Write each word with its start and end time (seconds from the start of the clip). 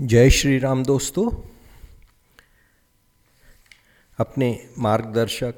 जय 0.00 0.30
श्री 0.30 0.58
राम 0.58 0.84
दोस्तों। 0.84 1.30
अपने 4.18 4.68
मार्गदर्शक 4.78 5.54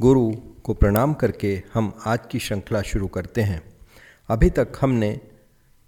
गुरु 0.00 0.32
को 0.64 0.74
प्रणाम 0.74 1.14
करके 1.14 1.62
हम 1.74 1.98
आज 2.06 2.18
की 2.30 2.38
श्रृंखला 2.38 2.82
शुरू 2.82 3.06
करते 3.06 3.40
हैं। 3.40 3.76
अभी 4.28 4.50
तक 4.50 4.72
हमने 4.80 5.20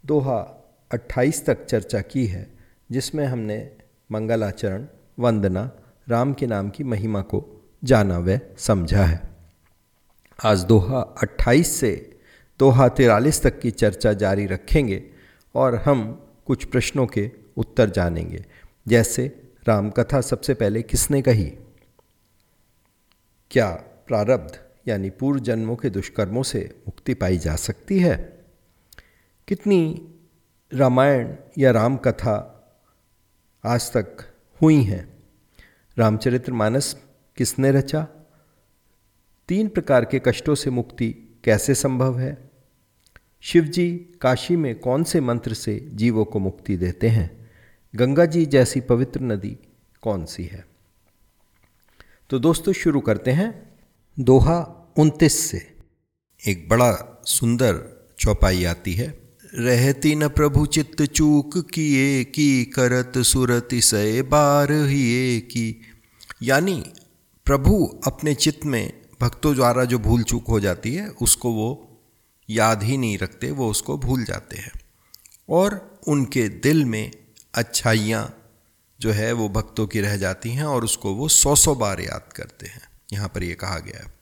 दोहा 0.07 0.69
28 0.91 1.47
तक 1.47 1.65
चर्चा 1.65 2.01
की 2.01 2.27
है, 2.27 2.59
जिसमें 2.91 3.27
हमने 3.27 3.77
मंगलाचरण, 4.13 4.87
वंदना, 5.19 5.71
राम 6.09 6.33
के 6.33 6.47
नाम 6.47 6.71
की 6.71 6.85
महिमा 6.85 7.21
को 7.21 7.69
जाना 7.85 8.19
व 8.19 8.41
समझा 8.59 9.05
है। 9.05 9.23
आज 10.45 10.65
दोहा 10.65 11.01
28 11.01 11.81
से 11.81 12.21
दोहा 12.59 12.89
तिरालीस 12.89 13.43
तक 13.43 13.61
की 13.61 13.71
चर्चा 13.71 14.13
जारी 14.13 14.47
रखेंगे 14.47 15.05
और 15.55 15.75
हम 15.75 16.27
कुछ 16.51 16.65
प्रश्नों 16.65 17.07
के 17.07 17.31
उत्तर 17.57 17.91
जानेंगे। 17.91 18.47
जैसे, 18.89 19.53
रामकथा 19.69 20.21
सबसे 20.21 20.55
पहले 20.55 20.83
किसने 20.83 21.23
कही? 21.23 21.53
क्या 23.51 23.71
प्रारब्ध 24.07 24.65
यानी 24.89 25.11
पूर्व 25.11 25.41
जन्मों 25.41 25.77
के 25.77 25.91
दुष्कर्मों 25.91 26.43
से 26.43 26.83
मुक्ति 26.89 27.15
पाई 27.15 27.39
जा 27.39 27.57
सकती 27.57 27.99
है? 27.99 28.45
कितनी 29.49 30.15
रामायण 30.75 31.37
या 31.59 31.71
राम 31.71 31.97
कथा 31.97 32.57
आज 33.65 33.93
तक 33.93 34.17
हुई 34.63 34.83
हैं? 34.83 35.23
रामचरित्र 35.99 36.53
मानस 36.53 36.97
किसने 37.37 37.71
रचा? 37.71 38.07
तीन 39.49 39.69
प्रकार 39.69 40.05
के 40.05 40.19
कष्टों 40.19 40.55
से 40.55 40.71
मुक्ति 40.71 41.41
कैसे 41.45 41.75
संभव 41.75 42.19
है? 42.19 42.50
शिवजी, 43.43 43.97
काशी 44.21 44.57
में 44.57 44.79
कौन 44.79 45.05
से 45.05 45.21
मंत्र 45.21 45.55
से 45.55 45.89
जीवों 45.93 46.25
को 46.25 46.39
मुक्ति 46.39 46.77
देते 46.77 47.09
हैं? 47.09 47.51
गंगा 47.95 48.25
जी 48.25 48.47
जैसी 48.47 48.81
पवित्र 48.81 49.21
नदी 49.21 49.59
कौन 50.03 50.25
सी 50.25 50.45
है? 50.45 50.67
तो 52.31 52.39
दोस्तों, 52.39 52.73
शुरू 52.73 53.01
करते 53.01 53.31
हैं 53.31 53.75
दोहा 54.19 54.93
उनतीस 54.99 55.39
से। 55.39 55.77
एक 56.49 56.69
बड़ा 56.69 57.23
सुंदर 57.27 58.07
चौपाई 58.19 58.65
आती 58.65 58.95
है। 58.95 59.21
रहती 59.55 60.15
न 60.15 60.29
प्रभु 60.29 60.67
चित्त 60.67 61.03
चूक 61.03 61.71
किए 61.71 62.25
की, 62.25 62.65
करत 62.65 63.19
सुरति 63.19 63.81
सय 63.81 64.23
बार 64.23 64.73
ही 64.73 65.41
की 65.41 65.81
यानी 66.43 66.85
प्रभु 67.45 68.01
अपने 68.07 68.35
चित्त 68.35 68.65
में, 68.65 69.01
भक्तों 69.21 69.55
द्वारा 69.55 69.85
जो 69.85 69.99
भूल 69.99 70.23
चूक 70.23 70.47
हो 70.49 70.61
जाती 70.61 70.95
है, 70.95 71.09
उसको 71.09 71.53
वो 71.53 71.87
याद 72.51 72.83
ही 72.83 72.97
नहीं 72.97 73.19
रखते, 73.19 73.51
वो 73.51 73.71
उसको 73.71 73.99
भूल 73.99 74.25
जाते 74.25 74.57
हैं। 74.57 74.73
और 75.49 76.01
उनके 76.07 76.49
दिल 76.49 76.85
में 76.85 77.13
अच्छाइयाँ 77.55 78.53
जो 79.01 79.13
है, 79.13 79.33
वो 79.33 79.49
भक्तों 79.49 79.87
की 79.87 80.01
रह 80.01 80.17
जाती 80.17 80.51
हैं 80.51 80.65
और 80.65 80.85
उसको 80.85 81.15
वो 81.15 81.29
सौ 81.29 81.55
सौ 81.55 81.75
बार 81.75 82.01
याद 82.01 82.33
करते 82.33 82.67
हैं। 82.67 82.83
यहाँ 83.13 83.29
पर 83.29 83.43
ये 83.43 83.55
कहा 83.55 83.79
गया 83.79 84.05
है। 84.05 84.15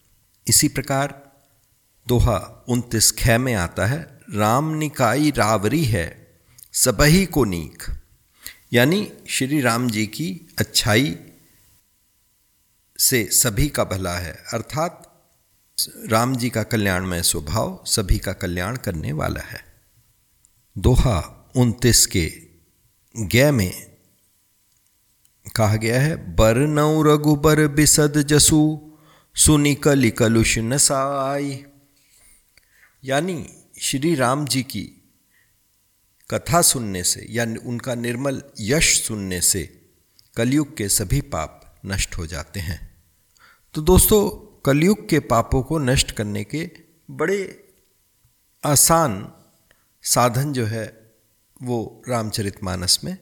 इसी 0.49 0.69
प्रकार 0.69 1.33
दोहा 2.09 2.65
उनतीस 2.69 3.15
ख 3.19 3.29
में 3.29 3.55
आता 3.55 3.87
है, 3.87 4.21
राम 4.35 4.75
निकाई 4.75 5.31
रावरी 5.31 5.85
है, 5.85 6.29
सबही 6.73 7.27
को 7.27 7.45
नीक। 7.45 7.83
यानी 8.73 9.13
श्री 9.29 9.61
राम 9.61 9.91
जी 9.91 10.07
की 10.07 10.41
अच्छाई 10.59 11.19
से 12.99 13.25
सभी 13.33 13.69
का 13.69 13.85
भला 13.85 14.19
है। 14.19 14.45
अर्थात 14.53 15.08
राम 16.07 16.37
जी 16.37 16.51
का 16.51 16.63
कल्याणमय 16.63 17.23
स्वभाव 17.23 17.85
सभी 17.87 18.19
का 18.19 18.33
कल्याण 18.33 18.77
करने 18.77 19.13
वाला 19.13 19.41
है। 19.41 19.65
दोहा 20.79 21.51
उनतीस 21.57 22.07
के 22.07 22.33
गे 23.17 23.51
में 23.51 23.99
कहा 25.57 25.77
गया 25.77 26.01
है, 26.01 26.35
बर 26.35 26.57
नौ 26.57 27.03
रघुबर 27.03 27.67
बिसद 27.67 28.23
जसु, 28.23 28.91
सुनि 29.35 29.75
कलि 29.75 30.11
कलुष 30.11 30.59
नसाई। 30.59 31.65
यानी 33.05 33.49
श्री 33.81 34.15
राम 34.15 34.47
जी 34.47 34.63
की 34.63 35.15
कथा 36.31 36.63
सुनने 36.63 37.03
से 37.03 37.27
या 37.31 37.45
उनका 37.45 37.95
निर्मल 37.95 38.43
यश 38.61 39.03
सुनने 39.03 39.41
से 39.41 39.91
कलयुग 40.37 40.77
के 40.77 40.89
सभी 40.89 41.21
पाप 41.21 41.81
नष्ट 41.87 42.19
हो 42.19 42.27
जाते 42.27 42.61
हैं। 42.61 43.05
तो 43.75 43.83
दोस्तों 43.83 44.48
कलयुग 44.65 45.09
के 45.09 45.21
पापों 45.21 45.63
को 45.63 45.79
नष्ट 45.79 46.11
करने 46.11 46.45
के 46.45 46.71
बड़े 47.11 47.69
आसान 48.67 49.33
साधन 50.03 50.53
जो 50.53 50.67
है, 50.67 51.15
वो 51.63 52.03
रामचरितमानस 52.09 53.01
में 53.05 53.19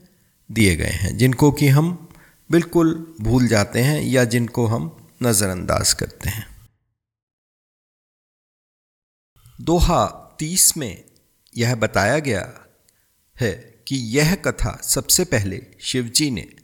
दिए 0.51 0.77
गए 0.77 0.85
हैं, 0.85 1.17
जिनको 1.17 1.53
कि 1.53 1.69
हम 1.69 2.09
बिल्कुल 2.51 3.17
भूल 3.21 3.49
जाते 3.49 3.81
हैं 3.81 4.03
या 4.03 4.25
जिनको 4.25 4.67
हम 4.67 5.09
नज़रअंदाज 5.23 5.93
करते 5.93 6.29
हैं। 6.29 6.71
दोहा 9.61 10.07
तीस 10.39 10.77
में 10.77 11.05
यह 11.57 11.75
बताया 11.75 12.19
गया 12.19 12.67
है 13.41 13.83
कि 13.89 13.97
यह 13.97 14.35
कथा 14.35 14.81
सबसे 14.83 15.25
पहले 15.25 15.67
शिवजी 15.81 16.31
ने 16.31 16.57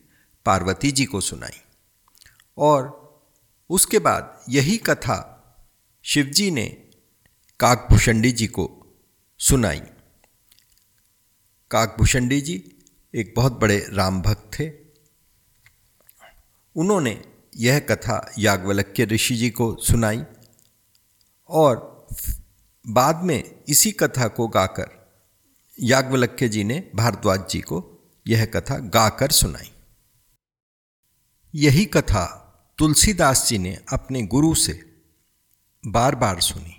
पार्वती 0.44 0.92
जी 0.92 1.04
को 1.04 1.20
सुनाई 1.20 1.60
और 2.58 3.01
उसके 3.70 3.98
बाद 3.98 4.44
यही 4.48 4.76
कथा 4.76 5.28
शिवजी 6.02 6.50
ने 6.50 6.68
काकभूषणी 7.60 8.32
जी 8.32 8.46
को 8.46 8.86
सुनाई। 9.38 9.80
काकभूषणी 11.70 12.40
जी 12.40 12.78
एक 13.14 13.34
बहुत 13.36 13.52
बड़े 13.52 13.86
राम 13.90 14.22
भक्त 14.22 14.50
थे। 14.58 14.72
उन्होंने 16.76 17.24
यह 17.56 17.78
कथा 17.78 18.32
याज्ञवल्क्य 18.38 19.04
ऋषि 19.04 19.36
जी 19.36 19.50
को 19.50 19.76
सुनाई 19.76 20.22
और 21.48 22.06
बाद 22.86 23.16
में 23.16 23.64
इसी 23.68 23.92
कथा 23.92 24.28
को 24.28 24.48
गाकर 24.48 25.02
याग्वलक्य 25.80 26.48
जी 26.48 26.64
ने 26.64 26.90
भारद्वाज 26.94 27.50
जी 27.50 27.60
को 27.60 27.98
यह 28.26 28.44
कथा 28.44 28.78
गाकर 28.78 29.30
सुनाई। 29.30 29.72
यही 31.54 31.84
कथा 31.84 32.38
तुलसीदास 32.82 33.48
जी 33.48 33.58
ने 33.58 33.78
अपने 33.92 34.22
गुरु 34.22 34.54
से 34.54 34.82
बार 35.86 36.14
बार 36.14 36.40
सुनी। 36.40 36.78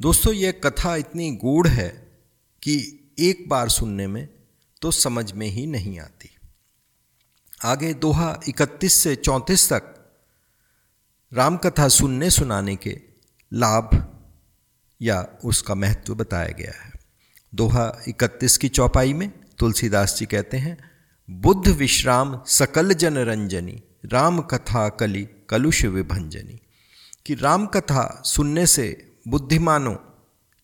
दोस्तों, 0.00 0.32
यह 0.32 0.52
कथा 0.64 0.96
इतनी 0.96 1.36
गूढ़ 1.36 1.68
है 1.68 1.88
कि 2.62 3.00
एक 3.18 3.48
बार 3.48 3.68
सुनने 3.68 4.06
में 4.06 4.28
तो 4.82 4.90
समझ 4.90 5.32
में 5.32 5.46
ही 5.46 5.66
नहीं 5.66 6.00
आती। 6.00 6.36
आगे 7.64 7.94
दोहा 7.94 8.40
इकतीस 8.48 8.92
से 8.92 9.16
चौंतीस 9.16 9.72
तक 9.72 10.12
राम 11.32 11.56
कथा 11.56 11.88
सुनने 11.88 12.30
सुनाने 12.30 12.76
के 12.76 13.00
लाभ 13.52 14.16
या 15.02 15.26
उसका 15.44 15.74
महत्व 15.74 16.14
बताया 16.14 16.48
गया 16.48 16.84
है। 16.84 16.92
दोहा 17.54 18.02
इकतीस 18.08 18.58
की 18.58 18.68
चौपाई 18.68 19.12
में 19.12 19.28
तुलसीदास 19.58 20.18
जी 20.18 20.26
कहते 20.26 20.56
हैं, 20.56 20.90
बुद्ध 21.30 21.68
विश्राम 21.68 22.44
सकल 22.46 22.94
जन 22.94 23.18
रंजनी 23.18 23.82
राम 24.04 24.40
कथा 24.40 24.88
कली 24.88 25.28
कलुष 25.48 25.84
विभंजनी। 25.84 26.60
कि 27.26 27.34
राम 27.34 27.66
कथा 27.66 28.22
सुनने 28.24 28.66
से 28.66 29.12
बुद्धिमानों, 29.28 29.96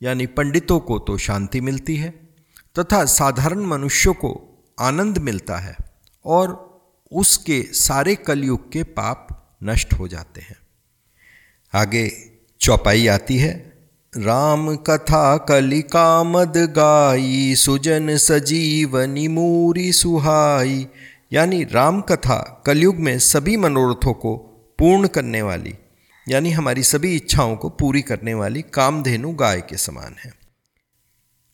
यानी 0.02 0.26
पंडितों 0.26 0.80
को 0.80 0.98
तो 0.98 1.18
शांति 1.18 1.60
मिलती 1.60 1.96
है, 1.96 2.10
तथा 2.78 3.04
साधारण 3.04 3.60
मनुष्यों 3.60 4.14
को 4.14 4.62
आनंद 4.80 5.18
मिलता 5.18 5.56
है, 5.56 5.76
और 6.24 6.70
उसके 7.12 7.62
सारे 7.62 8.14
कलयुग 8.14 8.72
के 8.72 8.82
पाप 8.82 9.50
नष्ट 9.62 9.92
हो 9.92 10.08
जाते 10.08 10.40
हैं। 10.40 10.56
आगे 11.74 12.12
चौपाई 12.60 13.06
आती 13.06 13.38
है 13.38 13.70
राम 14.16 14.76
कथा 14.76 15.36
कलिका 15.36 16.24
मद 16.24 16.52
गाई, 16.56 17.54
सुजन 17.54 18.16
सजीवनी 18.16 19.28
मूरी 19.28 19.92
सुहाई 19.92 20.88
यानी 21.32 21.64
राम 21.64 22.00
कथा 22.00 22.62
कलयुग 22.66 22.96
में 22.96 23.18
सभी 23.18 23.56
मनोरथों 23.56 24.12
को 24.12 24.36
पूर्ण 24.78 25.08
करने 25.08 25.42
वाली, 25.42 25.74
यानी 26.28 26.50
हमारी 26.50 26.82
सभी 26.82 27.14
इच्छाओं 27.16 27.56
को 27.56 27.68
पूरी 27.70 28.02
करने 28.02 28.34
वाली 28.34 28.62
कामधेनु 28.62 29.32
गाय 29.32 29.60
के 29.60 29.76
समान 29.76 30.16
है। 30.24 30.32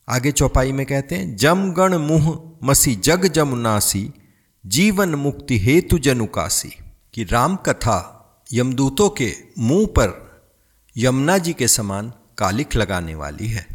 आगे 0.07 0.31
चौपाई 0.31 0.71
में 0.71 0.85
कहते 0.85 1.15
हैं, 1.15 1.35
जम 1.35 1.71
गण 1.71 1.95
मुह 1.97 2.57
मसी 2.63 2.95
जग 2.95 3.25
जमुनासी 3.25 4.13
जीवन 4.65 5.15
मुक्ति 5.15 5.57
हेतु 5.59 5.99
जनुकासी 5.99 6.73
कि 7.13 7.23
राम 7.23 7.55
कथा 7.55 8.13
यमदूतों 8.53 9.09
के 9.09 9.33
मुँह 9.59 9.85
पर 9.85 10.41
यमुना 10.97 11.37
जी 11.37 11.53
के 11.53 11.67
समान 11.67 12.13
कालिक 12.37 12.75
लगाने 12.75 13.15
वाली 13.15 13.47
है। 13.47 13.65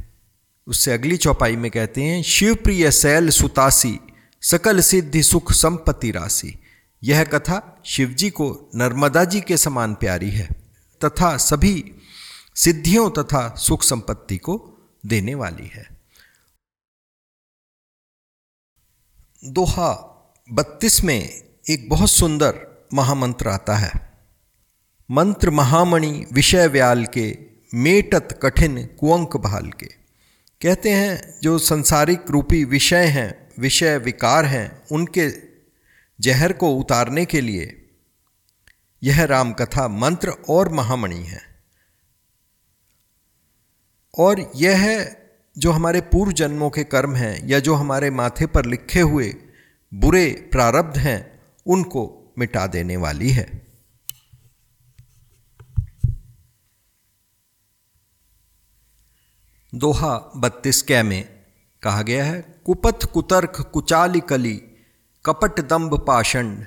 उससे 0.66 0.93
अगली 0.93 1.16
चौपाई 1.16 1.56
में 1.56 1.70
कहते 1.70 2.02
हैं, 2.02 2.22
शिवप्रिय 2.22 2.90
शैल 2.90 3.28
सुतासी 3.31 3.98
सकल 4.42 4.80
सिद्धि 4.80 5.22
सुख 5.22 5.52
संपत्ति 5.52 6.10
राशि। 6.10 6.58
यह 7.02 7.24
कथा 7.24 7.82
शिवजी 7.86 8.30
को 8.30 8.70
नर्मदा 8.74 9.24
जी 9.24 9.40
के 9.40 9.56
समान 9.56 9.94
प्यारी 9.94 10.30
है 10.30 10.48
तथा 11.04 11.36
सभी 11.36 11.94
सिद्धियों 12.56 13.10
तथा 13.10 13.54
सुख 13.54 13.82
संपत्ति 13.82 14.36
को 14.36 14.78
देने 15.06 15.34
वाली 15.34 15.66
है। 15.66 15.96
दोहा 19.44 20.08
बत्तीस 20.52 21.04
में 21.04 21.42
एक 21.70 21.88
बहुत 21.88 22.10
सुंदर 22.10 22.86
महामंत्र 22.94 23.48
आता 23.48 23.76
है। 23.76 23.92
मंत्र 25.10 25.50
महामणि 25.50 26.26
विषय 26.32 26.66
व्याल 26.68 27.06
के 27.06 27.38
मेटत 27.74 28.40
कठिन 28.42 28.86
कुअंक 28.86 29.36
भाल 29.36 29.70
के। 29.70 29.86
कहते 30.62 30.90
हैं, 30.90 31.40
जो 31.42 31.58
संसारिक 31.58 32.30
रूपी 32.30 32.64
विषय 32.64 33.06
हैं 33.06 33.41
विषय 33.58 33.99
विकार 33.99 34.44
हैं 34.44 34.82
उनके 34.93 35.32
जहर 36.20 36.52
को 36.52 36.76
उतारने 36.76 37.25
के 37.25 37.40
लिए। 37.40 37.90
यह 39.02 39.25
राम 39.25 39.52
कथा 39.52 39.88
मंत्र 39.88 40.31
और 40.31 40.69
महामणि 40.69 41.25
है। 41.25 41.40
और 44.19 44.52
यह 44.56 45.16
जो 45.58 45.72
हमारे 45.72 46.00
पूर्व 46.00 46.32
जन्मों 46.32 46.70
के 46.70 46.84
कर्म 46.84 47.14
हैं 47.14 47.46
या 47.46 47.58
जो 47.58 47.75
हमारे 47.75 48.10
माथे 48.10 48.46
पर 48.46 48.64
लिखे 48.64 49.00
हुए 49.00 49.34
बुरे 49.94 50.48
प्रारब्ध 50.52 50.98
हैं, 50.98 51.43
उनको 51.66 52.34
मिटा 52.38 52.66
देने 52.66 52.96
वाली 52.96 53.31
है। 53.31 53.62
दोहा 59.75 60.32
बत्तीस 60.37 60.82
कै 60.82 61.02
में 61.02 61.41
कहा 61.82 62.02
गया 62.02 62.25
है, 62.25 62.62
कुपथ 62.67 63.05
कुतर्क 63.05 63.70
कुचाली 63.73 64.20
कली, 64.20 64.55
कपट 65.25 65.61
दम्ब 65.61 66.05
पाषंड 66.06 66.67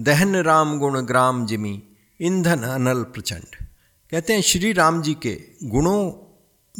दहन 0.00 0.36
राम 0.36 0.78
गुण 0.78 1.00
ग्राम 1.00 1.46
जिमी, 1.46 1.82
ईंधन 2.20 2.62
अनल 2.62 3.02
प्रचंड। 3.02 3.66
कहते 4.10 4.32
हैं, 4.32 4.40
श्री 4.40 4.72
राम 4.72 5.02
जी 5.02 5.14
के 5.14 5.40
गुणों, 5.64 6.12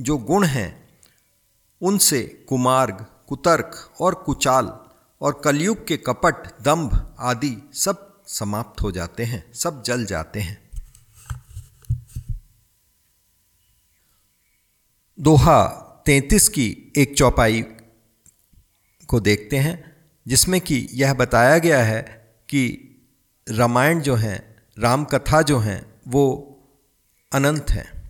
जो 0.03 0.19
गुण 0.19 0.45
हैं, 0.45 0.89
उनसे 1.83 2.47
कुमार्ग, 2.49 3.07
कुतर्क 3.29 3.93
और 4.01 4.15
कुचाल 4.15 4.79
और 5.21 5.41
कलयुग 5.45 5.87
के 5.87 5.97
कपट, 5.97 6.63
दंभ 6.63 7.17
आदि 7.19 7.57
सब 7.75 8.23
समाप्त 8.27 8.83
हो 8.83 8.93
जाते 8.93 9.25
हैं, 9.25 9.53
सब 9.53 9.83
जल 9.83 10.05
जाते 10.05 10.41
हैं। 10.41 10.71
दोहा 15.21 15.87
तैतीस 16.06 16.49
की 16.49 16.93
एक 16.97 17.17
चौपाई 17.19 17.62
को 19.08 19.20
देखते 19.20 19.56
हैं, 19.56 19.97
जिसमें 20.29 20.61
कि 20.61 20.88
यह 20.93 21.14
बताया 21.14 21.58
गया 21.58 21.82
है 21.82 22.02
कि 22.49 22.62
रामायण 23.49 24.00
जो 24.00 24.14
हैं 24.14 24.56
राम 24.79 25.05
कथा 25.05 25.43
जो 25.43 25.58
हैं, 25.58 25.94
वो 26.08 26.25
अनंत 27.32 27.70
हैं। 27.70 28.00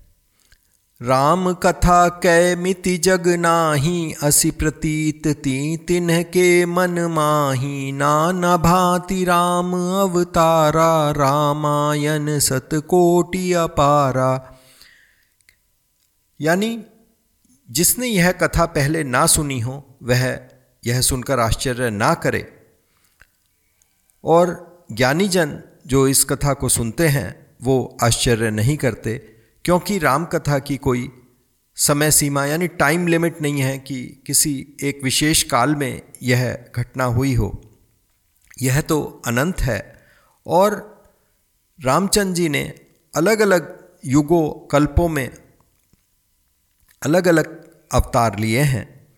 राम 1.03 1.53
कथा 1.53 2.09
कै 2.09 2.57
मिति 2.57 2.99
जग 2.99 3.29
नाही, 3.29 4.15
असि 4.23 4.51
प्रतीत 4.51 5.27
ती 5.27 5.77
तिन्ह 5.77 6.23
के 6.23 6.67
मन 6.67 7.01
माही। 7.01 7.93
नाना 7.93 8.57
भांति 8.57 9.25
राम 9.25 9.73
अवतारा, 9.75 11.11
रामायण 11.11 12.39
सतकोटि 12.39 13.53
अपारा। 13.53 14.59
यानी 16.41 16.85
जिसने 17.71 18.07
यह 18.07 18.33
कथा 18.33 18.67
पहले 18.67 19.05
ना 19.05 19.27
सुनी 19.27 19.61
हो, 19.61 19.99
वह 20.03 20.41
यह 20.87 21.01
सुनकर 21.01 21.39
आश्चर्य 21.39 21.91
ना 21.91 22.15
करे। 22.15 22.67
और 24.25 24.71
ज्ञानीजन 24.93 25.63
जो 25.87 26.09
इस 26.09 26.25
कथा 26.25 26.53
को 26.53 26.69
सुनते 26.69 27.09
हैं, 27.09 27.47
वो 27.63 27.97
आश्चर्य 28.03 28.51
नहीं 28.51 28.77
करते, 28.77 29.19
क्योंकि 29.65 29.99
राम 29.99 30.25
कथा 30.25 30.59
की 30.59 30.77
कोई 30.77 31.13
समय 31.77 32.11
सीमा 32.11 32.47
यानी 32.47 32.69
टाइम 32.69 33.07
लिमिट 33.07 33.43
नहीं 33.43 33.61
है 33.61 33.79
कि 33.79 34.23
किसी 34.27 34.77
एक 34.83 35.01
विशेष 35.05 35.43
काल 35.43 35.75
में 35.75 36.03
यह 36.23 36.65
घटना 36.77 37.05
हुई 37.05 37.35
हो। 37.35 37.63
यह 38.63 38.81
तो 38.81 39.23
अनंत 39.27 39.61
है। 39.61 40.07
और 40.47 41.01
रामचंद्र 41.85 42.35
जी 42.35 42.49
ने 42.49 42.75
अलग 43.17 43.41
अलग 43.41 43.89
युगों, 44.05 44.67
कल्पों 44.67 45.09
में 45.09 45.31
अलग 47.03 47.29
अलग 47.29 47.71
अवतार 47.93 48.39
लिए 48.39 48.61
हैं 48.61 49.09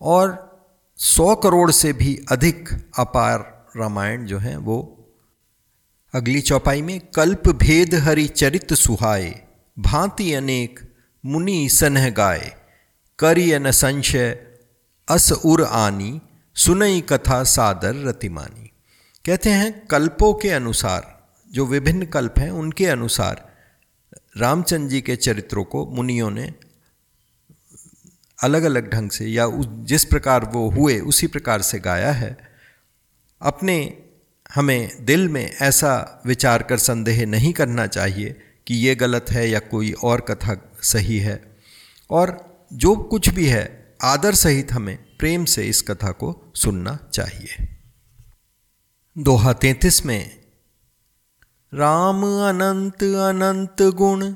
और 0.00 0.50
सौ 0.96 1.34
करोड़ 1.34 1.70
से 1.70 1.92
भी 1.92 2.24
अधिक 2.30 2.68
अपार 2.98 3.68
रामायण 3.76 4.26
जो 4.26 4.38
हैं 4.38 4.56
वो 4.56 4.96
अगली 6.14 6.40
चौपाई 6.40 6.82
में 6.82 7.00
कल्प 7.00 7.48
भेद 7.48 7.94
हरि 7.94 8.26
चरित 8.26 8.74
सुहाए, 8.74 9.46
भांति 9.78 10.34
अनेक 10.34 10.80
मुनि 11.26 11.68
सनह 11.68 12.10
गाय 12.10 12.56
करिय 13.18 13.58
न 13.58 13.70
संशय, 13.70 14.30
अस 15.08 15.32
उर 15.32 15.64
आनी, 15.64 16.20
सुनई 16.54 17.00
कथा 17.00 17.44
सादर 17.44 18.08
रतिमानी। 18.08 18.70
कहते 19.26 19.50
हैं, 19.50 19.86
कल्पों 19.86 20.34
के 20.34 20.50
अनुसार, 20.50 21.28
जो 21.52 21.66
विभिन्न 21.66 22.06
कल्प 22.06 22.34
हैं, 22.38 22.50
उनके 22.50 22.86
अनुसार 22.86 23.54
रामचंद्र 24.36 24.90
जी 24.90 25.00
के 25.00 25.16
चरित्रों 25.16 25.64
को 25.64 25.86
मुनियों 25.86 26.30
ने 26.30 26.54
अलग 28.42 28.62
अलग 28.62 28.92
ढंग 28.92 29.10
से 29.10 29.26
या 29.26 29.46
उस, 29.46 29.66
जिस 29.70 30.04
प्रकार 30.04 30.44
वो 30.44 30.70
हुए, 30.70 30.98
उसी 30.98 31.26
प्रकार 31.26 31.62
से 31.62 31.78
गाया 31.78 32.12
है। 32.12 32.38
अपने, 33.42 34.02
हमें 34.54 35.04
दिल 35.04 35.28
में 35.28 35.56
ऐसा 35.56 36.22
विचार 36.26 36.62
कर 36.62 36.78
संदेह 36.78 37.26
नहीं 37.26 37.52
करना 37.52 37.86
चाहिए 37.86 38.40
कि 38.66 38.74
ये 38.74 38.94
गलत 38.94 39.26
है 39.30 39.50
या 39.50 39.58
कोई 39.58 39.92
और 39.92 40.20
कथा 40.20 40.72
सही 40.82 41.18
है। 41.18 41.56
और 42.10 42.50
जो 42.72 42.96
कुछ 42.96 43.28
भी 43.28 43.46
है, 43.46 43.96
आदर 44.02 44.34
सहित 44.34 44.72
हमें 44.72 45.16
प्रेम 45.18 45.44
से 45.44 45.68
इस 45.68 45.82
कथा 45.82 46.10
को 46.10 46.52
सुनना 46.54 46.98
चाहिए। 47.12 47.68
दोहा 49.18 49.52
तैतीस 49.52 50.06
में, 50.06 50.40
राम 51.74 52.22
अनंत 52.24 53.02
अनंत 53.02 53.82
गुण, 53.82 54.34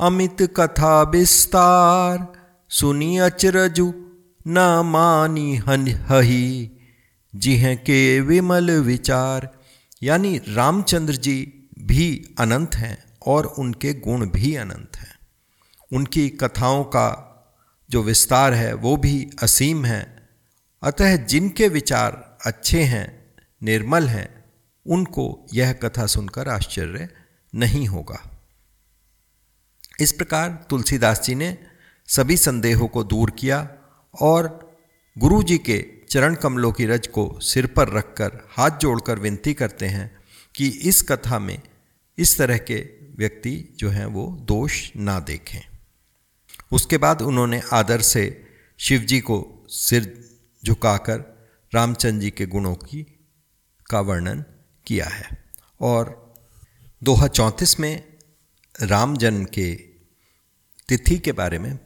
अमित 0.00 0.36
कथा 0.42 1.02
विस्तार 1.02 2.41
सुनी 2.72 3.18
अचरजु, 3.18 3.92
न 4.46 4.82
मानी 4.84 5.56
हन 5.56 5.88
हही। 5.88 6.70
जिह 7.34 7.74
के 7.74 8.20
विमल 8.20 8.70
विचार, 8.70 9.58
यानी 10.02 10.38
रामचंद्र 10.48 11.14
जी 11.14 11.68
भी 11.78 12.34
अनंत 12.38 12.74
हैं 12.74 13.04
और 13.26 13.46
उनके 13.46 13.94
गुण 13.94 14.30
भी 14.30 14.56
अनंत 14.56 14.96
हैं। 14.96 15.18
उनकी 15.92 16.28
कथाओं 16.28 16.84
का 16.84 17.28
जो 17.90 18.02
विस्तार 18.02 18.54
है, 18.54 18.74
वो 18.74 18.96
भी 18.96 19.30
असीम 19.42 19.84
है। 19.84 20.28
अतः 20.82 21.16
जिनके 21.16 21.68
विचार 21.68 22.38
अच्छे 22.46 22.82
हैं, 22.82 23.34
निर्मल 23.62 24.04
हैं, 24.04 24.44
उनको 24.86 25.46
यह 25.54 25.72
कथा 25.72 26.06
सुनकर 26.06 26.48
आश्चर्य 26.48 27.08
नहीं 27.54 27.86
होगा। 27.86 28.40
इस 30.00 30.12
प्रकार 30.12 30.66
तुलसीदास 30.70 31.22
जी 31.22 31.34
ने 31.34 31.71
सभी 32.16 32.36
संदेहों 32.36 32.88
को 32.88 33.04
दूर 33.04 33.30
किया 33.30 33.68
और 34.20 34.72
गुरु 35.18 35.42
जी 35.42 35.58
के 35.58 35.86
चरण 36.10 36.34
कमलों 36.34 36.72
की 36.72 36.86
रज 36.86 37.06
को 37.06 37.40
सिर 37.40 37.66
पर 37.66 37.88
रखकर 37.88 38.48
हाथ 38.50 38.70
जोड़कर 38.70 39.18
विनती 39.18 39.54
करते 39.54 39.86
हैं 39.86 40.18
कि 40.56 40.68
इस 40.68 41.02
कथा 41.02 41.38
में 41.38 41.62
इस 42.18 42.38
तरह 42.38 42.58
के 42.58 42.76
व्यक्ति 43.16 43.74
जो 43.76 43.90
हैं 43.90 44.06
वो 44.06 44.38
दोष 44.40 44.90
ना 44.96 45.20
देखें। 45.20 45.60
उसके 46.72 46.98
बाद 46.98 47.22
उन्होंने 47.22 47.62
आदर 47.72 48.00
से 48.00 48.44
शिव 48.78 49.00
जी 49.00 49.20
को 49.20 49.66
सिर 49.68 50.28
झुकाकर 50.66 51.48
रामचंद्र 51.74 52.22
जी 52.22 52.30
के 52.30 52.46
गुणों 52.46 52.74
की, 52.74 53.30
का 53.90 54.00
वर्णन 54.00 54.44
किया 54.86 55.06
है। 55.06 55.44
और 55.80 56.34
दोहा 57.02 57.26
चौंतीस 57.26 57.80
में 57.80 58.04
राम 58.82 59.16
जन्म 59.16 59.44
के 59.44 59.74
तिथि 60.88 61.18
के 61.18 61.32
बारे 61.32 61.58
में 61.58 61.78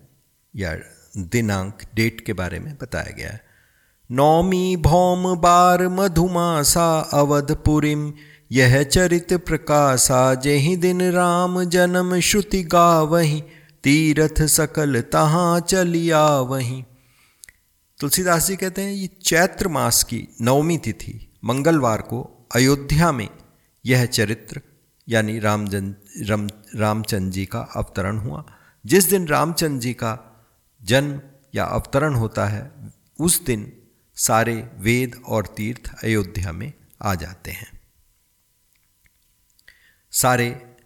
या 0.57 0.77
दिनांक, 1.17 1.79
डेट 1.95 2.21
के 2.21 2.33
बारे 2.33 2.59
में 2.59 2.77
बताया 2.83 3.15
गया 3.17 3.29
है। 3.29 3.41
नौमी 4.11 4.77
भौम 4.77 5.37
बार 5.37 5.89
मधुमासा 5.89 7.01
अवधपुरीम 7.01 8.13
यह 8.53 8.83
चरित 8.83 9.33
प्रकाशा 9.33 10.35
जही 10.35 10.77
दिन 10.77 11.13
राम 11.13 11.65
जन्म 11.65 12.21
श्रुति 12.21 12.63
गा 12.63 13.03
वही 13.03 13.43
तीरथ 13.85 14.43
सकल 14.43 15.01
तहाँ 15.01 15.61
चलिया 15.61 16.27
वही। 16.27 16.85
तुलसीदास 18.01 18.47
जी 18.47 18.57
कहते 18.57 18.83
हैं, 18.83 18.93
ये 18.93 19.07
चैत्र 19.07 19.69
मास 19.69 20.05
की 20.05 20.29
नवमी 20.43 20.79
तिथि, 20.79 21.33
मंगलवार 21.45 22.03
को 22.03 22.49
अयोध्या 22.55 23.13
में 23.13 23.29
यह 23.87 24.07
चरित्र, 24.07 24.61
यानी 25.09 25.39
रामजन, 25.39 25.95
राम 26.21 26.49
रामचंद्र 26.77 27.33
जी 27.33 27.47
का 27.47 27.61
अवतरण 27.61 28.19
हुआ। 28.19 28.45
जिस 28.87 29.11
दिन 29.11 29.27
रामचंद्र 29.27 29.83
जी 29.83 29.93
का 29.93 30.26
जन्म 30.87 31.21
या 31.55 31.65
अवतरण 31.65 32.15
होता 32.15 32.47
है, 32.47 32.73
उस 33.21 33.45
दिन 33.45 33.83
सारे 34.15 34.71
वेद 34.75 35.23
और 35.27 35.47
तीर्थ 35.47 36.05
अयोध्या 36.05 36.53
में 36.53 36.73
आ 37.03 37.15
जाते 37.15 37.51
हैं। 37.51 37.81
सारे 40.11 40.77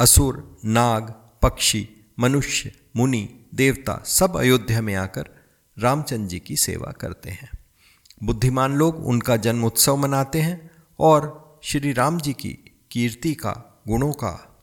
असुर, 0.00 0.58
नाग, 0.64 1.10
पक्षी, 1.42 1.88
मनुष्य, 2.18 2.72
मुनि, 2.96 3.44
देवता 3.54 4.02
सब 4.06 4.36
अयोध्या 4.36 4.82
में 4.82 4.94
आकर 4.94 5.30
रामचंद्र 5.78 6.28
जी 6.28 6.40
की 6.40 6.56
सेवा 6.56 6.92
करते 6.92 7.30
हैं। 7.30 7.50
बुद्धिमान 8.22 8.74
लोग 8.74 9.06
उनका 9.06 9.36
जन्म 9.36 9.64
उत्सव 9.64 9.96
मनाते 9.96 10.40
हैं 10.40 10.70
और 10.98 11.50
श्री 11.64 11.92
राम 11.92 12.20
जी 12.20 12.32
की 12.32 12.80
कीर्ति 12.90 13.34
का, 13.34 13.82
गुणों 13.88 14.12
का 14.12 14.62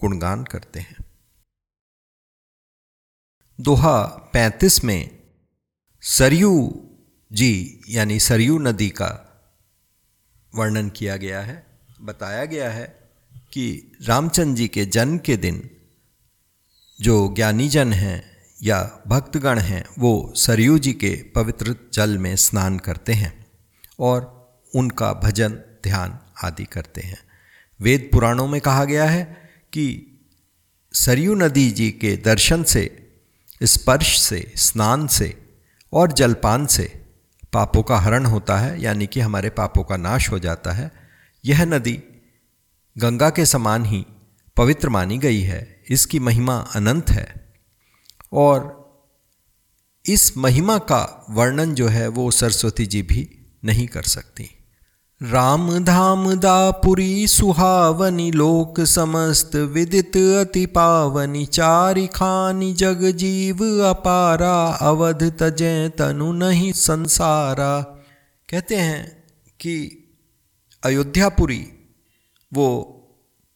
गुणगान 0.00 0.44
करते 0.44 0.80
हैं। 0.80 1.07
दोहा 3.60 4.02
पैंतीस 4.32 4.84
में, 4.84 5.18
सरयू 6.00 6.84
जी, 7.32 7.80
यानी 7.88 8.20
सरयू 8.20 8.58
नदी 8.58 8.88
का 8.88 9.08
वर्णन 10.54 10.88
किया 10.88 11.16
गया 11.16 11.40
है, 11.40 11.66
बताया 12.00 12.44
गया 12.44 12.70
है 12.70 13.10
कि 13.52 13.92
रामचंद्र 14.02 14.56
जी 14.56 14.68
के 14.68 14.84
जन्म 14.84 15.18
के 15.18 15.36
दिन 15.36 15.70
जो 17.00 17.34
ज्ञानी 17.36 17.68
जन 17.68 17.92
हैं 17.92 18.36
या 18.62 19.02
भक्तगण 19.06 19.58
हैं, 19.58 19.84
वो 19.98 20.32
सरयू 20.36 20.78
जी 20.78 20.92
के 20.92 21.22
पवित्र 21.34 21.76
जल 21.92 22.18
में 22.18 22.36
स्नान 22.36 22.78
करते 22.78 23.12
हैं 23.12 23.46
और 23.98 24.22
उनका 24.74 25.12
भजन, 25.12 25.50
ध्यान 25.82 26.18
आदि 26.44 26.64
करते 26.64 27.00
हैं। 27.00 27.18
वेद 27.80 28.10
पुराणों 28.12 28.46
में 28.46 28.60
कहा 28.60 28.84
गया 28.84 29.04
है 29.04 29.24
कि 29.72 30.06
सरयू 30.92 31.34
नदी 31.34 31.70
जी 31.70 31.90
के 31.90 32.16
दर्शन 32.16 32.62
से 32.62 33.07
स्पर्श 33.62 34.20
से, 34.20 34.52
स्नान 34.56 35.06
से 35.06 35.58
और 35.92 36.12
जलपान 36.12 36.66
से 36.66 37.04
पापों 37.52 37.82
का 37.82 37.98
हरण 37.98 38.26
होता 38.26 38.58
है, 38.58 38.82
यानी 38.82 39.06
कि 39.06 39.20
हमारे 39.20 39.50
पापों 39.50 39.84
का 39.84 39.96
नाश 39.96 40.30
हो 40.30 40.38
जाता 40.38 40.72
है। 40.72 40.92
यह 41.44 41.64
नदी 41.64 42.02
गंगा 42.98 43.30
के 43.30 43.46
समान 43.46 43.84
ही 43.84 44.06
पवित्र 44.56 44.88
मानी 44.88 45.18
गई 45.18 45.40
है। 45.40 45.84
इसकी 45.90 46.18
महिमा 46.18 46.56
अनंत 46.56 47.10
है 47.10 47.54
और 48.32 48.78
इस 50.06 50.36
महिमा 50.36 50.78
का 50.78 51.26
वर्णन 51.30 51.74
जो 51.74 51.88
है 51.88 52.08
वो 52.08 52.30
सरस्वती 52.30 52.86
जी 52.86 53.02
भी 53.02 53.46
नहीं 53.64 53.88
कर 53.88 54.02
सकती। 54.02 54.57
राम 55.20 55.84
धाम 55.84 56.34
दापुरी 56.34 57.26
सुहावनी 57.28 58.30
लोक 58.30 58.80
समस्त 58.80 59.56
विदित 59.56 60.16
अति 60.16 60.66
पावनी 60.66 61.46
चारि 61.46 62.06
खानी 62.06 62.72
जग 62.74 63.02
जीव 63.10 63.64
अपारा 63.84 64.52
अवध 64.80 65.24
तजे 65.38 65.88
तनु 65.88 66.32
नहीं 66.32 66.72
संसारा। 66.72 67.80
कहते 68.48 68.76
हैं 68.76 69.24
कि 69.60 69.74
अयोध्यापुरी 70.82 71.60
वो 72.52 72.68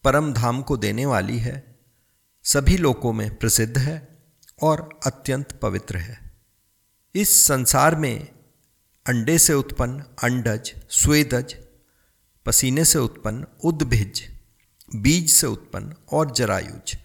परम 0.05 0.33
धाम 0.33 0.63
को 0.63 0.77
देने 0.77 1.07
वाली 1.07 1.39
है, 1.39 1.79
सभी 2.45 2.77
लोकों 2.77 3.13
में 3.13 3.35
प्रसिद्ध 3.35 3.79
है 3.79 3.97
और 4.63 4.89
अत्यंत 5.07 5.53
पवित्र 5.53 5.97
है। 5.97 6.19
इस 7.15 7.47
संसार 7.47 7.97
में 7.97 8.29
अंडे 9.07 9.39
से 9.39 9.55
उत्पन्न 9.55 10.03
अंडज, 10.23 10.73
स्वेदज, 10.91 11.55
पसीने 12.47 12.85
से 12.85 12.99
उत्पन्न 12.99 13.47
उद्भिज, 13.65 14.23
बीज 14.97 15.31
से 15.31 15.47
उत्पन्न 15.47 15.95
और 16.13 16.31
जरायुज, 16.31 16.97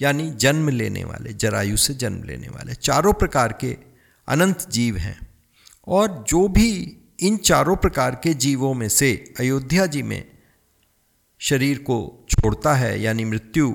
यानी 0.00 0.30
जन्म 0.30 0.68
लेने 0.68 1.04
वाले, 1.04 1.32
जरायु 1.32 1.76
से 1.76 1.94
जन्म 1.94 2.22
लेने 2.24 2.48
वाले, 2.48 2.74
चारों 2.74 3.12
प्रकार 3.12 3.52
के 3.60 3.76
अनंत 4.28 4.68
जीव 4.70 4.96
हैं। 4.96 5.18
और 5.86 6.24
जो 6.28 6.46
भी 6.48 6.70
इन 7.20 7.36
चारों 7.36 7.76
प्रकार 7.76 8.14
के 8.14 8.34
जीवों 8.34 8.72
में 8.74 8.88
से 8.88 9.34
अयोध्या 9.40 9.86
जी 9.86 10.02
में 10.02 10.24
शरीर 11.40 11.78
को 11.78 12.26
छोड़ता 12.30 12.74
है, 12.74 13.00
यानी 13.02 13.24
मृत्यु 13.24 13.70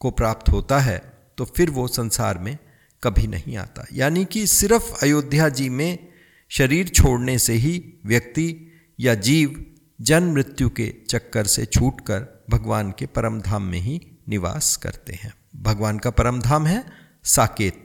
को 0.00 0.10
प्राप्त 0.10 0.48
होता 0.48 0.78
है 0.78 0.98
तो 1.38 1.44
फिर 1.46 1.70
वो 1.70 1.88
संसार 1.88 2.38
में 2.38 2.56
कभी 3.02 3.26
नहीं 3.26 3.56
आता। 3.56 3.86
यानी 3.92 4.24
कि 4.24 4.46
सिर्फ़ 4.46 5.04
अयोध्या 5.04 5.48
जी 5.48 5.68
में 5.68 6.15
शरीर 6.48 6.88
छोड़ने 6.88 7.38
से 7.38 7.52
ही 7.52 7.94
व्यक्ति 8.06 8.72
या 9.00 9.14
जीव 9.14 9.74
जन्म 10.00 10.32
मृत्यु 10.32 10.68
के 10.68 10.94
चक्कर 11.08 11.46
से 11.46 11.66
छूटकर 11.66 12.44
भगवान 12.50 12.90
के 12.98 13.06
परम 13.06 13.40
धाम 13.40 13.62
में 13.62 13.78
ही 13.78 14.18
निवास 14.28 14.76
करते 14.76 15.12
हैं। 15.12 15.34
भगवान 15.56 15.98
का 15.98 16.10
परम 16.10 16.40
धाम 16.40 16.66
है 16.66 16.84
साकेत। 17.24 17.82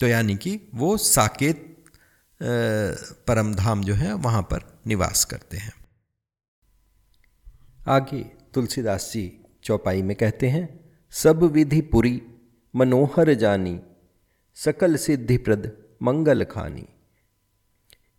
तो 0.00 0.06
यानी 0.06 0.36
कि 0.36 0.60
वो 0.74 0.96
साकेत 0.96 1.84
परम 3.26 3.54
धाम 3.54 3.84
जो 3.84 3.94
है, 3.94 4.12
वहाँ 4.12 4.42
पर 4.42 4.80
निवास 4.86 5.24
करते 5.24 5.56
हैं। 5.56 5.72
आगे 7.86 8.22
तुलसीदास 8.54 9.10
जी 9.14 9.40
चौपाई 9.64 10.02
में 10.02 10.16
कहते 10.16 10.48
हैं, 10.48 10.80
सब 11.10 11.42
विधि 11.42 11.80
पुरी, 11.80 12.22
मनोहर 12.76 13.34
जानी, 13.34 13.80
सकल 14.54 14.96
सिद्धिप्रद, 14.96 15.76
मंगल 16.02 16.44
खानी। 16.44 16.86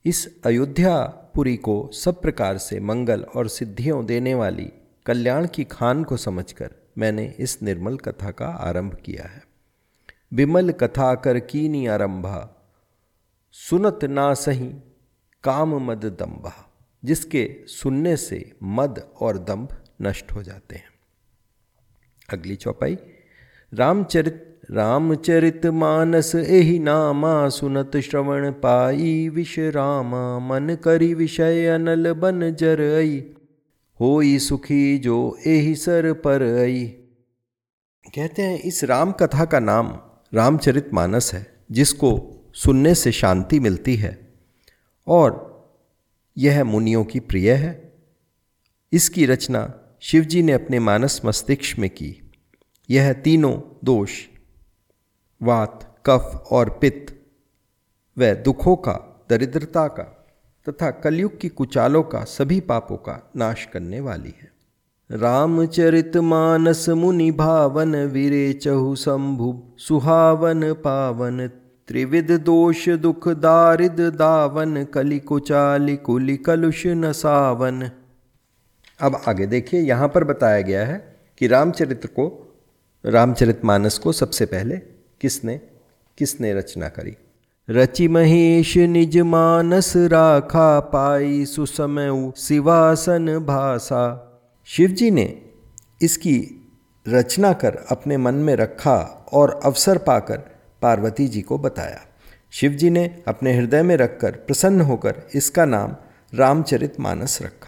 इस 0.05 0.41
अयोध्यापुरी 0.45 1.57
को 1.57 1.89
सब 1.93 2.21
प्रकार 2.21 2.57
से 2.57 2.79
मंगल 2.79 3.23
और 3.23 3.47
सिद्धियों 3.47 4.05
देने 4.05 4.33
वाली 4.33 4.71
कल्याण 5.05 5.47
की 5.47 5.63
खान 5.63 6.03
को 6.03 6.17
समझकर 6.17 6.75
मैंने 6.97 7.35
इस 7.39 7.61
निर्मल 7.63 7.97
कथा 7.97 8.31
का 8.31 8.45
आरंभ 8.45 8.95
किया 8.95 9.27
है। 9.27 9.43
विमल 10.33 10.71
कथा 10.71 11.15
कर 11.15 11.39
कीनी 11.39 11.87
आरंभा, 11.87 12.55
सुनत 13.51 13.99
ना 14.03 14.33
सही 14.33 14.73
काम 15.43 15.75
मद 15.75 16.05
दम्भा 16.05 16.73
जिसके 17.05 17.55
सुनने 17.67 18.17
से 18.17 18.51
मद 18.63 19.09
और 19.21 19.37
दम्भ 19.37 19.83
नष्ट 20.01 20.31
हो 20.31 20.43
जाते 20.43 20.75
हैं। 20.75 20.89
अगली 22.29 22.55
चौपाई, 22.55 22.97
रामचरित 23.73 24.54
रामचरित 24.71 25.65
मानस 25.65 26.35
एहि 26.35 26.79
नामा 26.79 27.49
सुनत 27.49 27.97
श्रवण 27.97 28.51
पाई 28.51 29.29
विश्रामा 29.29 30.39
मन 30.39 30.77
करी 30.83 31.13
विषय 31.13 31.65
अनल 31.65 32.13
बन 32.13 32.55
जर 32.55 32.97
आई 32.97 33.31
होई 33.99 34.39
सुखी 34.39 34.97
जो 34.97 35.37
एहि 35.45 35.75
सर 35.75 36.13
पर 36.13 36.59
आई 36.59 36.83
कहते 38.15 38.41
हैं, 38.41 38.59
इस 38.59 38.83
राम 38.83 39.11
कथा 39.11 39.45
का 39.45 39.59
नाम 39.59 39.99
रामचरित 40.33 40.93
मानस 40.93 41.33
है, 41.33 41.47
जिसको 41.71 42.31
सुनने 42.53 42.95
से 42.95 43.11
शांति 43.11 43.59
मिलती 43.59 43.95
है। 43.95 44.33
और 45.07 45.55
यह 46.37 46.63
मुनियों 46.63 47.05
की 47.05 47.19
प्रिय 47.19 47.51
है। 47.51 47.93
इसकी 48.93 49.25
रचना 49.25 49.79
शिवजी 50.01 50.41
ने 50.41 50.51
अपने 50.51 50.79
मानस 50.79 51.21
मस्तिष्क 51.25 51.79
में 51.79 51.89
की। 51.89 52.31
यह 52.89 53.13
तीनों 53.13 53.77
दोष 53.83 54.11
वात, 55.41 55.79
कफ 56.05 56.43
और 56.51 56.69
पित्त 56.81 57.13
व 58.17 58.33
दुखों 58.35 58.75
का, 58.75 59.25
दरिद्रता 59.29 59.87
का 59.87 60.03
तथा 60.67 60.89
कलयुग 60.91 61.39
की 61.39 61.49
कुचालों 61.49 62.03
का, 62.03 62.23
सभी 62.23 62.59
पापों 62.59 62.97
का 62.97 63.31
नाश 63.35 63.65
करने 63.65 63.99
वाली 63.99 64.33
है। 64.41 64.51
रामचरित 65.09 66.17
मानस 66.17 66.87
मुनि 66.89 67.31
भावन 67.31 67.95
वीरे 68.05 68.53
चहु 68.53 68.95
शंभु, 68.95 69.51
सुहावन 69.77 70.73
पावन, 70.73 71.47
त्रिविध 71.87 72.31
दोष 72.31 72.87
दुख 72.89 73.27
दारिद 73.27 73.99
दावन, 74.15 74.83
कलि 74.83 75.19
कुचाली 75.19 75.95
कुलि 75.97 76.37
कलुष 76.37 76.85
नसावन 76.87 77.89
अब 78.99 79.21
आगे 79.27 79.45
देखिए, 79.45 79.81
यहाँ 79.81 80.07
पर 80.07 80.23
बताया 80.23 80.61
गया 80.61 80.85
है 80.85 80.97
कि 81.37 81.47
रामचरित्र 81.47 82.07
को, 82.07 82.27
रामचरित 83.05 83.65
मानस 83.65 83.97
को 83.97 84.11
सबसे 84.11 84.45
पहले 84.45 84.94
किसने? 85.21 85.57
किसने 86.17 86.53
रचना 86.53 86.89
करी? 86.89 87.17
रचि 87.69 88.07
महेश 88.07 88.77
निज 88.77 89.17
मानस 89.17 89.93
राखा 89.95 90.79
पाई 90.79 91.45
सुसमय 91.45 92.31
शिवासन 92.37 93.39
भाषा 93.39 94.31
शिवजी 94.65 95.11
ने 95.11 95.41
इसकी 96.01 96.61
रचना 97.07 97.53
कर 97.53 97.75
अपने 97.75 98.17
मन 98.17 98.35
में 98.35 98.55
रखा 98.55 99.25
और 99.33 99.59
अवसर 99.63 99.97
पाकर 99.97 100.37
पार्वती 100.81 101.27
जी 101.27 101.41
को 101.41 101.57
बताया। 101.57 102.01
शिवजी 102.51 102.89
ने 102.89 103.23
अपने 103.27 103.53
हृदय 103.53 103.83
में 103.83 103.97
रखकर 103.97 104.31
प्रसन्न 104.31 104.81
होकर 104.81 105.23
इसका 105.35 105.65
नाम 105.65 105.95
रामचरित 106.33 106.99
मानस 106.99 107.41
रखा। 107.41 107.67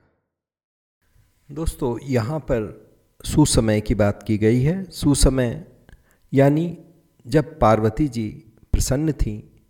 दोस्तों 1.52 2.00
यहाँ 2.04 2.40
पर 2.40 2.88
सुसमय 3.26 3.82
की 3.82 3.96
बात 3.96 4.24
की 4.28 4.38
गई 4.38 4.62
है। 4.62 4.84
सुसमय 4.92 5.66
यानी 6.34 6.78
जब 7.28 7.60
पार्वती 7.60 8.08
जी 8.08 8.28
प्रसन्न 8.74 9.12
थी, 9.12 9.64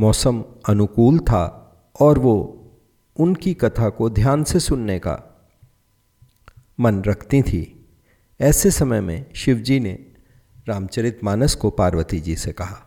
मौसम 0.00 0.44
अनुकूल 0.68 1.18
था 1.18 1.44
और 2.00 2.18
वो 2.18 2.36
उनकी 3.16 3.54
कथा 3.54 3.88
को 3.88 4.10
ध्यान 4.10 4.44
से 4.44 4.60
सुनने 4.60 4.98
का 4.98 5.22
मन 6.80 7.02
रखती 7.02 7.42
थी, 7.42 7.86
ऐसे 8.40 8.70
समय 8.70 9.00
में 9.00 9.32
शिवजी 9.34 9.80
ने 9.80 9.92
रामचरित 10.68 11.24
मानस 11.24 11.54
को 11.54 11.70
पार्वती 11.70 12.20
जी 12.20 12.36
से 12.36 12.52
कहा, 12.52 12.82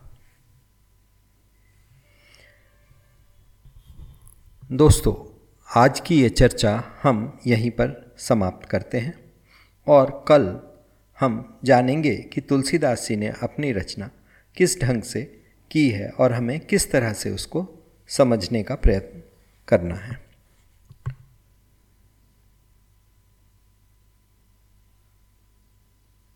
दोस्तों, 4.71 5.15
आज 5.67 5.99
की 5.99 6.21
ये 6.21 6.29
चर्चा 6.29 6.83
हम 7.03 7.39
यहीं 7.47 7.71
पर 7.71 8.15
समाप्त 8.17 8.69
करते 8.69 8.97
हैं 8.97 9.33
और 9.87 10.25
कल 10.27 10.45
हम 11.19 11.59
जानेंगे 11.63 12.15
कि 12.15 12.41
तुलसीदास 12.41 13.07
जी 13.09 13.15
ने 13.15 13.27
अपनी 13.27 13.71
रचना 13.71 14.09
किस 14.55 14.81
ढंग 14.81 15.01
से 15.01 15.41
की 15.71 15.89
है 15.89 16.09
और 16.09 16.33
हमें 16.33 16.59
किस 16.59 16.91
तरह 16.91 17.13
से 17.13 17.29
उसको 17.29 17.67
समझने 18.07 18.63
का 18.63 18.75
प्रयत्न 18.75 19.21
करना 19.67 19.95
है। 19.95 20.28